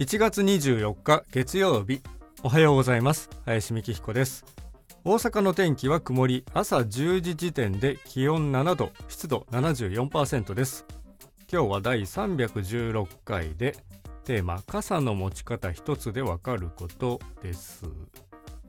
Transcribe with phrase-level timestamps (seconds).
[0.00, 2.02] 1月24日月曜日。
[2.42, 3.30] おはようございます。
[3.44, 4.44] 林美希彦です。
[5.04, 10.84] 大阪の天気は曇り朝10時時点で気温7度湿度74%です。
[11.50, 13.76] 今日は第316回で
[14.24, 17.84] テーマ傘の持ち方一つでわかることです。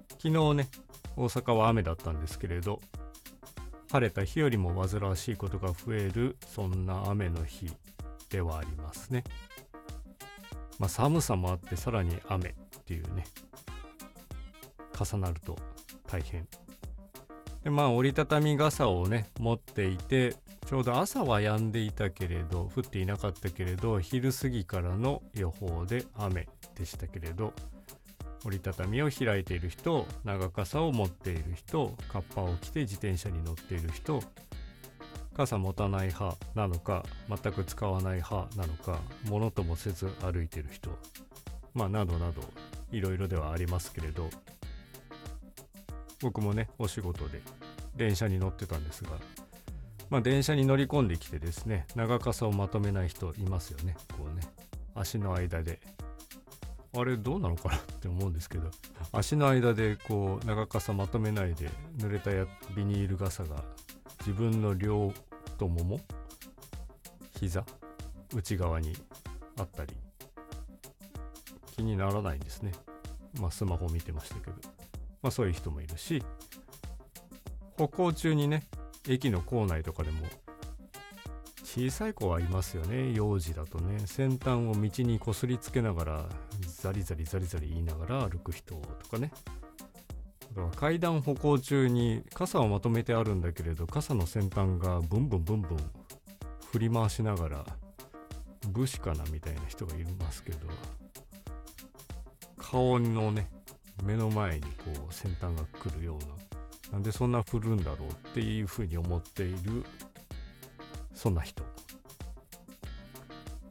[0.10, 0.70] 昨日ね
[1.18, 2.80] 大阪は雨だったんですけれど
[3.92, 7.72] 晴れた日よりも煩わしいことが増えるそんな雨の日
[8.30, 9.24] ではありますね。
[10.80, 12.54] まあ、寒さもあってさらに雨っ
[12.86, 13.26] ていうね
[14.98, 15.58] 重なると
[16.08, 16.48] 大変。
[17.64, 20.36] でまあ折りたたみ傘をね持っていて
[20.68, 27.54] ちょうど朝は止んでいたけれど降っていなかったけれど昼過ぎからの予報で雨でしたけれど
[28.46, 34.22] 折りたたみを開いている人長傘を持っている人カッパを着て自転車に乗っている人
[35.36, 39.00] 傘持たない派なのか全く使わない派なのか
[39.30, 40.90] ものともせず歩いてる人。
[41.74, 42.42] まあなどなど
[42.92, 44.30] いろいろではありますけれど。
[46.22, 47.42] 僕もねお仕事で
[47.96, 49.12] 電車に乗ってたんですが
[50.10, 54.42] まあ電車に乗り込んできてですね長傘をまとめない人いますよねこうね。
[54.96, 55.80] 足の間で。
[56.98, 58.72] あれどうなのかなって思うんですけど
[59.12, 63.66] 足の間でこう長傘まとめないで濡れたやビニール傘が
[64.26, 65.14] 自分の両
[65.52, 66.00] 太もも
[67.40, 67.64] 膝
[68.34, 68.96] 内側に
[69.60, 69.94] あったり
[71.76, 72.72] 気にならないんですね。
[73.40, 74.54] まあスマホ見てましたけど。
[75.22, 76.24] まあそういう人もいるし
[77.78, 78.64] 歩行中にね
[79.08, 80.26] 駅の構内とかでも
[81.64, 83.12] 小さい子はいますよね。
[83.14, 84.08] 幼児だとね。
[84.08, 86.30] 先端を道にこすりつけながら
[86.82, 89.32] ザリザリザリザリ言いながら歩く人とかね。
[90.76, 95.78] 階段歩行中に傘をまとめてあるんだけれど傘の先端がブンブンブンブン
[96.72, 97.66] 振り回しながら
[98.70, 100.58] 武士かなみたいな人がいますけど
[102.58, 103.50] 顔のね
[104.04, 104.68] 目の前にこ
[105.10, 109.84] う先端が来るようななんでそんな振るんだろうっていうふうに思っている
[111.14, 111.64] そんな人。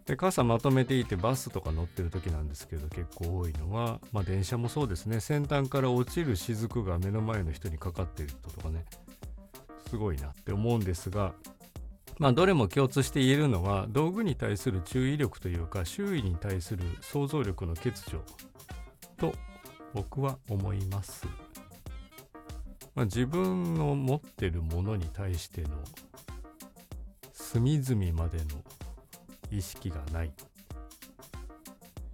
[0.07, 8.85] で傘まとめていてバスとか乗ってる時なんですけど結構多いのはまあ電車もそうですね先端から落ちる雫が目の前の人にかかってる人とかね
[9.89, 11.33] すごいなって思うんですが
[12.19, 18.21] まあどれも共通して言えるのは道具に対する注意力というか周囲に対する想像力の欠如
[19.17, 19.35] と
[19.95, 21.27] 僕は思います。
[22.95, 25.69] まあ、自分の持ってるものに対しての
[27.33, 28.45] 隅々までの
[29.57, 30.33] 意識がない。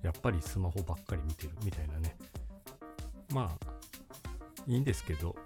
[0.03, 2.17] やっぱりスマホばっかり見てるみたいなね。
[3.33, 3.71] まあ
[4.67, 5.37] いいんですけど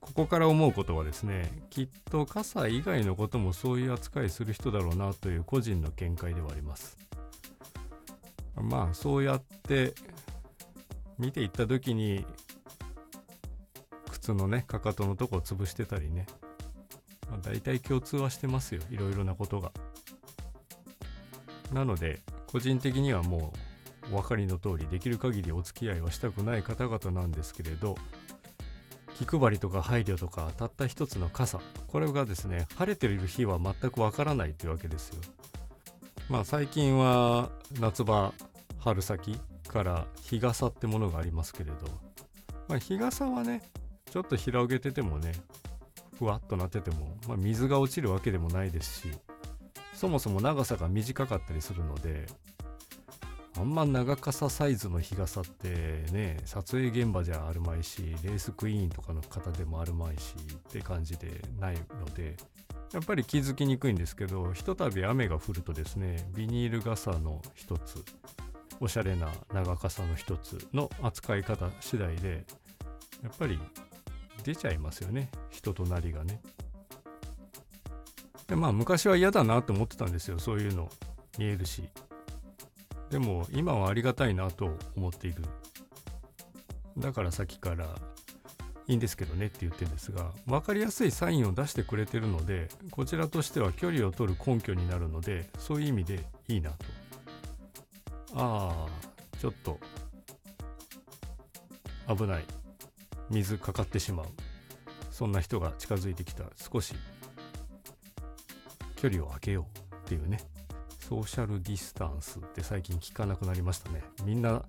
[0.00, 6.96] ここから思うことはですねきっと傘以外のこともそういう扱いする人だろうなという個人の見解ではあります。
[8.56, 9.94] まあそうやって
[11.18, 12.24] 見ていった時に
[14.10, 16.26] 靴のねかかとのとこを潰してたりね、
[17.30, 18.82] まあ、大体共通はしてますよ。
[18.90, 19.72] いろいろなことが。
[21.72, 23.52] なので個人的にはも
[24.10, 27.96] うお分かりの通りできる限りお付き合いはしたくない方々なんですけれど
[29.16, 35.20] 気配りとか配慮とかたった一つの傘これがですね晴れている日は全くわからないというわけですよ。
[36.28, 37.50] まあ最近は
[37.80, 38.32] 夏場
[38.78, 39.38] 春先
[39.68, 41.74] から日傘ってものがありますけれど、
[42.68, 43.62] まあ、日傘はね
[44.10, 45.32] ちょっと広げててもね
[46.18, 49.08] ふわっとなってても、まあ、水が落ちるわけでもないですし
[50.00, 52.24] そもそも長さが短かったりするので
[53.58, 62.38] あんま長傘サイズの日傘ってね撮影現場じゃあるまいしレースクイーンとかの方でもあるまいしって感じでないので
[62.94, 68.02] やっぱり気づきにくいんですけどひとたび雨が降るとですねビニール傘の一つ
[68.80, 72.46] おしゃれな長傘の一つの扱い方次第で
[73.22, 73.60] やっぱり
[74.44, 75.28] 出ちゃいますよね。
[75.50, 76.40] 人となりがね。
[78.50, 80.40] でまあ昔は嫌だなと思ってたんですよ。
[80.40, 80.90] そういうの。
[81.38, 81.84] 見えるし。
[83.08, 85.44] でも今はありがたいなと思っている。
[86.98, 87.86] だからさっきから
[88.88, 96.76] いいんですけどねって言ってるんですが分かりやすいサインを出してくれてるのでこちらとしては距離を取る根拠になるのでそういう意味でいいなと。
[98.34, 99.78] ああちょっと
[102.08, 102.44] 危ない。
[103.30, 104.26] 水かかってしまう。
[105.12, 106.42] そんな人が近づいてきた。
[106.56, 106.96] 少し
[109.00, 110.38] 距離を空けようっていうね。
[110.98, 114.02] ソーシャルディスタンスって最近聞かなくなりましたね。
[114.24, 114.62] みんな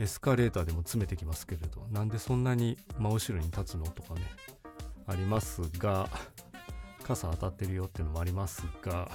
[0.00, 4.22] エスカレーターでも詰めてきますけれどなんでそんなに真後ろに立つのとかね。
[5.06, 6.08] ありますが
[7.04, 9.08] 傘当たってるよっていうのもありますが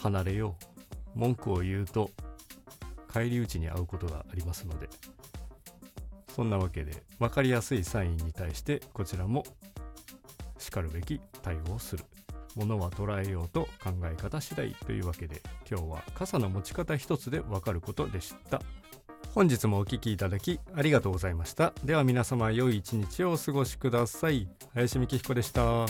[0.00, 0.56] 離れよ
[1.14, 1.18] う。
[1.18, 2.10] 文句を言うと
[3.08, 4.88] 返り討ちに遭うことがありますので。
[6.34, 9.44] そんなわけで分かりやすいサインに対してこちらも
[10.56, 12.04] しかるべき対応をする。
[12.56, 18.60] ものは捉えようと考え方次第というわけで今日は傘の持ち方一つでわかることでした。
[19.34, 21.72] 本日もお聴きいただきありがとうございました。
[21.84, 24.48] では皆様良い一日をお過ごしください。
[24.74, 25.86] 林美希彦でした。